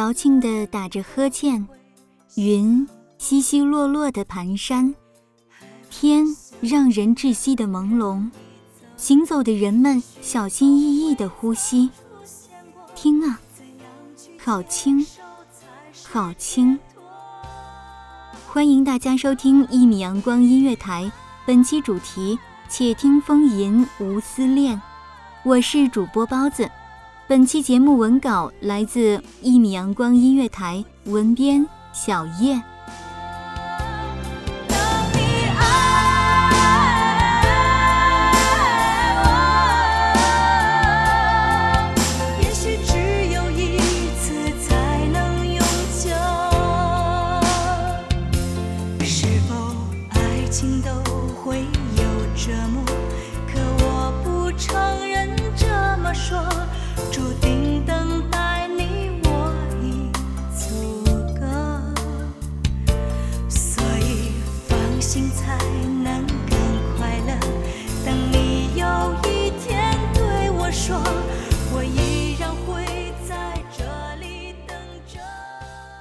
[0.00, 1.68] 矫情地打着呵欠，
[2.36, 4.94] 云稀稀落落地蹒跚，
[5.90, 6.24] 天
[6.62, 8.30] 让人窒息的朦胧，
[8.96, 11.90] 行走的人们小心翼翼地呼吸。
[12.94, 13.38] 听啊，
[14.42, 15.06] 好轻，
[16.08, 16.78] 好轻。
[18.48, 21.12] 欢迎大家收听一米阳光音乐台，
[21.44, 22.38] 本期主题：
[22.70, 24.80] 且听风吟无思恋。
[25.42, 26.70] 我是主播包子。
[27.30, 32.60] 本期节目文稿来自一米阳光音乐台，文编小叶。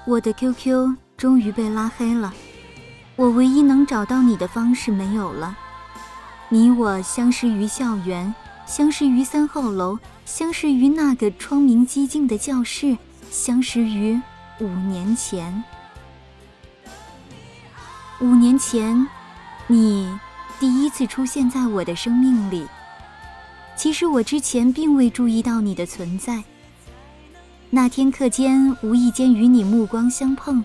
[0.09, 2.33] 我的 QQ 终于被拉黑了，
[3.15, 5.55] 我唯一能找到你的方式没有了。
[6.49, 8.33] 你我相识于校园，
[8.65, 12.97] 相识于三号楼，相识于那个窗明几净的教室，
[13.29, 14.19] 相识于
[14.59, 15.63] 五年前。
[18.19, 19.07] 五年前，
[19.67, 20.11] 你
[20.59, 22.65] 第一次出现在我的生命里。
[23.75, 26.43] 其实我之前并未注意到你的存在。
[27.71, 30.63] 那天课间无意间与你目光相碰，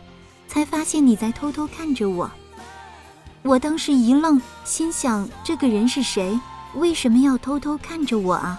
[0.49, 2.31] 才发现你在偷偷看着我。
[3.43, 6.41] 我当时一愣，心想这个人是谁？
[6.77, 8.59] 为什么要偷偷看着我啊？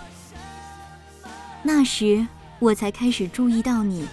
[1.64, 2.28] 那时
[2.60, 4.08] 我才开始注意到你，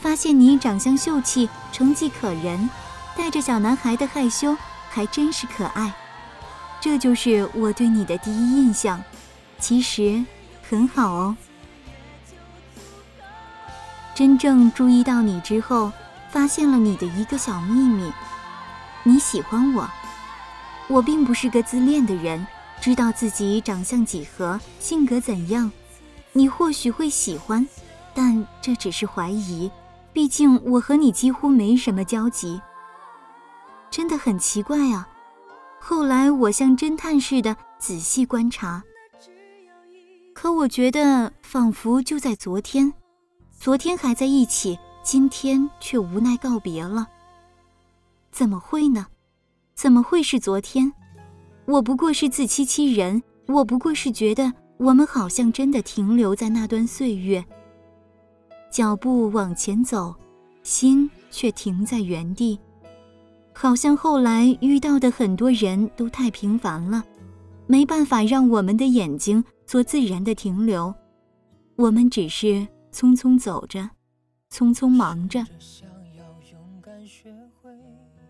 [0.00, 2.70] 发现你长相秀气，成绩可人，
[3.14, 4.56] 带着小男孩的害羞，
[4.88, 5.92] 还真是可爱。
[6.80, 9.04] 这就是我对你的第一印象，
[9.58, 10.24] 其实
[10.66, 11.36] 很好哦。
[14.20, 15.90] 真正注意到你之后，
[16.28, 18.12] 发现了你的一个小秘密：
[19.02, 19.88] 你喜欢我。
[20.88, 22.46] 我并不是个自恋的人，
[22.82, 25.72] 知道自己长相几何，性格怎样。
[26.32, 27.66] 你或许会喜欢，
[28.12, 29.70] 但这只是怀疑，
[30.12, 32.60] 毕竟我和你几乎没什么交集。
[33.90, 35.08] 真的很奇怪啊。
[35.78, 38.82] 后来我像侦探似的仔细观察，
[40.34, 42.92] 可我觉得仿佛就在昨天，
[43.60, 47.06] 昨天还在一起，今天却无奈告别了。
[48.32, 49.06] 怎么会呢？
[49.74, 50.90] 怎么会是昨天？
[51.66, 57.44] 我不过是自欺欺人，我不过是觉得我们好像真的停留在那段岁月。
[58.70, 60.14] 脚步往前走，
[60.62, 62.58] 心却停在原地。
[63.52, 67.04] 好像后来遇到的很多人都太平凡了，
[67.66, 70.94] 没办法让我们的眼睛做自然的停留。
[71.76, 73.90] 我们只是匆匆走着，
[74.52, 75.44] 匆匆忙着，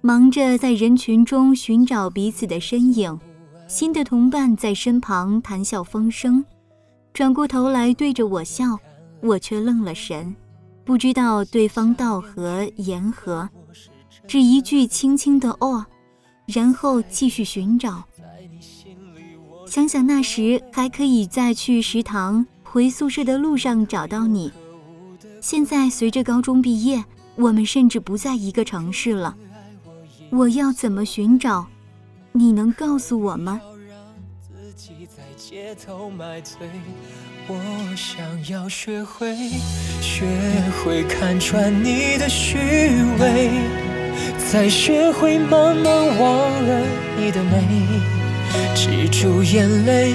[0.01, 3.19] 忙着在人群中寻找彼此的身影。
[3.69, 6.45] 新的同伴在身旁谈笑风生，
[7.13, 8.77] 转过头来对着我笑，
[9.23, 10.35] 我却愣了神，
[10.85, 13.49] 不知道对方道何言何，
[14.27, 15.87] 只一句轻轻的“哦”，
[16.53, 18.03] 然后继续寻找。
[19.67, 24.53] 想想那时还可以再去食堂、回宿舍的路上找到你，
[25.41, 29.35] 现在随着高中毕业，我们甚至不在一个城市了，
[30.31, 31.67] 我要怎么寻找？
[32.31, 33.61] 你能告诉我吗？
[35.37, 36.59] 街头买醉，
[37.49, 37.57] 我
[37.97, 39.35] 想要学会，
[40.01, 40.25] 学
[40.79, 42.57] 会看穿你的虚
[43.19, 43.51] 伪，
[44.49, 45.85] 再学会慢慢
[46.21, 46.87] 忘了
[47.19, 47.85] 你的美，
[48.77, 50.15] 止住眼泪，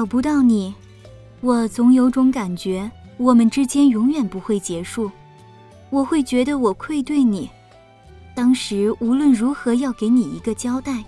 [0.00, 0.74] 找不到你，
[1.42, 5.10] 我总有种感觉，我们之间永远不会结束。
[5.90, 7.50] 我会觉得我愧对你。
[8.34, 11.04] 当时无论如何要给你一个交代，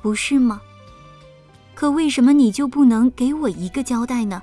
[0.00, 0.62] 不是吗？
[1.74, 4.40] 可为什么你就不能给我一个交代呢？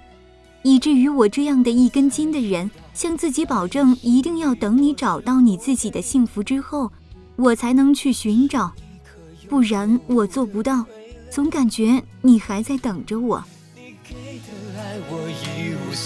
[0.61, 6.91] 以至于我这样的一根筋的人，向自己保证一定要等你找到你自己的幸福之后，
[7.37, 8.71] 我才能去寻找，
[9.49, 10.85] 不然我做不到。
[11.31, 13.43] 总感觉你还在等着我。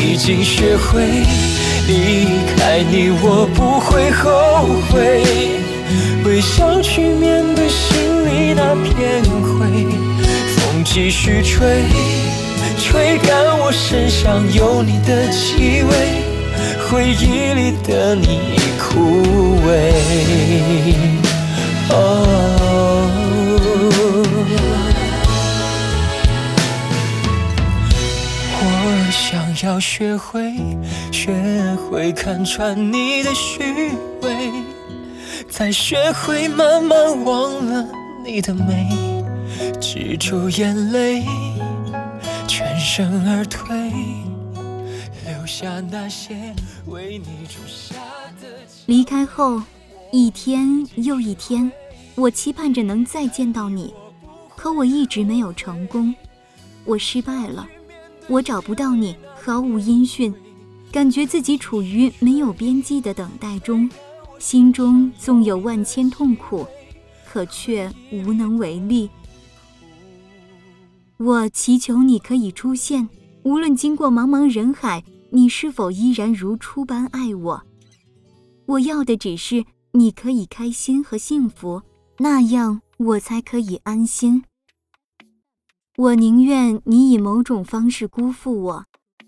[0.00, 1.02] 已经学会。
[1.88, 2.26] 离
[2.56, 4.24] 开你，我不会后
[4.90, 5.22] 悔。
[6.24, 9.86] 微笑去面对心里那片灰，
[10.56, 11.84] 风继续吹，
[12.76, 15.90] 吹干我身上有你的气味，
[16.88, 19.22] 回忆里的你已枯
[19.64, 19.68] 萎。
[21.88, 21.94] 我
[29.66, 30.54] 要学会。
[31.10, 33.90] 学会看穿你的虚
[34.22, 34.52] 伪，
[35.48, 37.84] 再学会慢慢忘了
[38.24, 39.24] 你的美，
[39.80, 41.24] 止住眼泪，
[42.46, 43.90] 全身而退，
[45.26, 46.54] 留下那些
[46.86, 47.96] 为你种下
[48.40, 48.46] 的。
[48.86, 49.60] 离开后，
[50.12, 51.70] 一天又一天，
[52.14, 53.92] 我期盼着能再见到你，
[54.54, 56.14] 可我一直没有成功，
[56.84, 57.66] 我失败了，
[58.28, 60.34] 我找不到你，毫无音讯。
[60.90, 63.88] 感觉自己处于没有边际的等待中，
[64.40, 66.66] 心中纵有万千痛苦，
[67.24, 69.08] 可却无能为力。
[71.18, 73.08] 我祈求你可以出现，
[73.44, 77.62] 无论经过茫茫人海，你是否依然如初般爱我？
[78.66, 81.82] 我要的只是你可以开心和幸福，
[82.18, 84.42] 那样我才可以安心。
[85.98, 88.84] 我宁愿你以某种方式辜负我。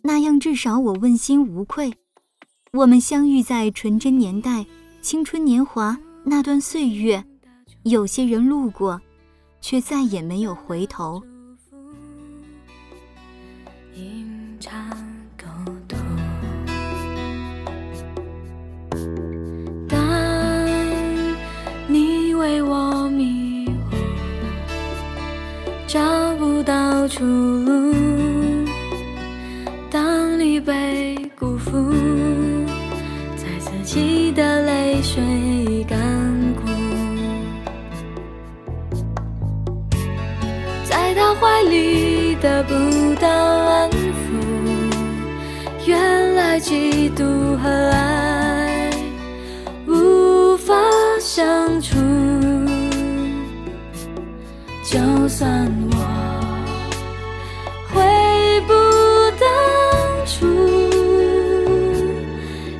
[0.09, 1.93] 那样至少我问心无愧。
[2.73, 4.65] 我们相遇在纯真年代，
[5.03, 7.23] 青春年华那段岁月，
[7.83, 8.99] 有些人路过，
[9.61, 11.23] 却再也没有回头。
[19.87, 20.67] 当
[21.87, 23.99] 你为我迷惑，
[25.87, 28.18] 找不到出路。
[47.19, 48.91] 嫉妒和爱
[49.89, 50.73] 无法
[51.19, 51.97] 相处，
[54.85, 55.97] 就算我
[57.93, 58.73] 回不
[59.37, 59.49] 当
[60.25, 60.47] 初，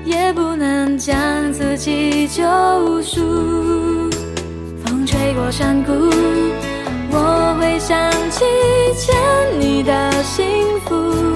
[0.05, 2.45] 也不能将自己救
[3.03, 4.09] 赎。
[4.85, 5.93] 风吹过山谷，
[7.11, 8.45] 我会想起
[8.95, 9.17] 欠
[9.59, 10.47] 你的幸
[10.87, 11.28] 福。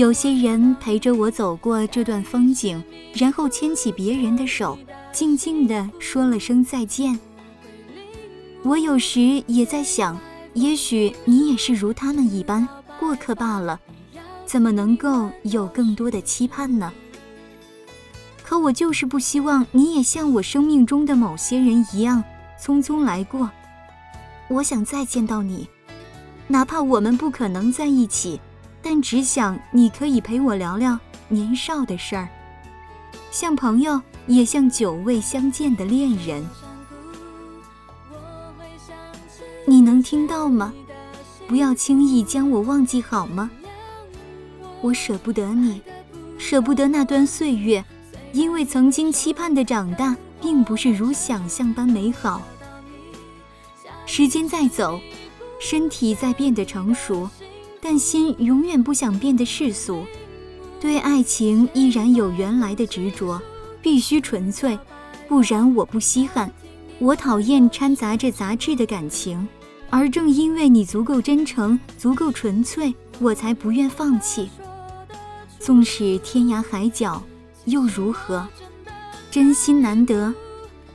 [0.00, 4.78] 有些人陪着我走过这段风景，然后牵起别人的手，
[5.12, 7.20] 静静地说了声再见。
[8.62, 10.18] 我有时也在想，
[10.54, 12.66] 也许你也是如他们一般
[12.98, 13.78] 过客罢了，
[14.46, 16.90] 怎么能够有更多的期盼呢？
[18.42, 22.24] 可我就是不希望你也像我生命中的某些人一样
[22.58, 23.50] 匆匆来过。
[24.48, 25.68] 我想再见到你，
[26.46, 28.40] 哪怕我们不可能在一起。
[28.82, 32.28] 但只想你可以陪我聊聊年少的事儿，
[33.30, 36.44] 像朋友，也像久未相见的恋人。
[39.66, 40.72] 你能听到吗？
[41.46, 43.50] 不要轻易将我忘记好吗？
[44.80, 45.82] 我舍不得你，
[46.38, 47.84] 舍不得那段岁月，
[48.32, 52.42] 因为曾经期盼的长大，并不是如想象般美好。
[54.06, 54.98] 时间在走，
[55.60, 57.28] 身体在变得成熟。
[57.80, 60.04] 但心永远不想变得世俗，
[60.80, 63.40] 对爱情依然有原来的执着，
[63.80, 64.78] 必须纯粹，
[65.28, 66.52] 不然我不稀罕。
[66.98, 69.48] 我讨厌掺杂着杂质的感情，
[69.88, 74.50] 而正因为你足够真诚、足够纯粹，我才不愿放弃。
[75.58, 77.22] 纵使天涯海角，
[77.64, 78.46] 又如何？
[79.30, 80.34] 真心难得，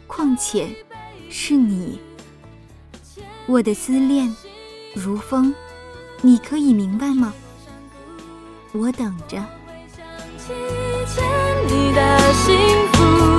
[0.05, 0.67] 况且
[1.29, 1.99] 是你。
[3.47, 4.31] 我的思念
[4.93, 5.53] 如风。
[6.25, 7.31] 你可以明白吗？
[8.71, 9.37] 我等着。
[9.95, 10.03] 想
[10.39, 10.53] 起
[11.05, 11.23] 欠
[11.67, 12.57] 你的幸
[12.93, 13.34] 福，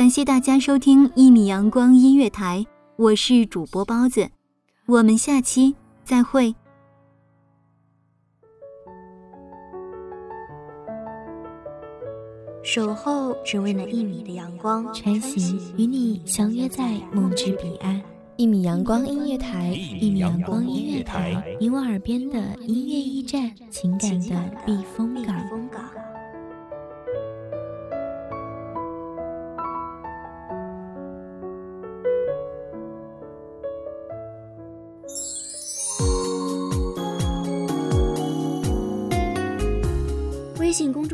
[0.00, 2.64] 感谢大家收听一米阳光音乐台，
[2.96, 4.30] 我是主播包子，
[4.86, 6.54] 我们下期再会。
[12.62, 18.00] 守候只为那一米的阳光，穿行与你相约在梦之彼岸。
[18.36, 19.68] 一米阳光音乐台，
[20.00, 25.36] 一米阳光音乐台，你我耳边的音乐驿站，情感的避风港。